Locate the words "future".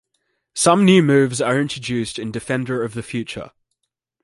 3.03-3.51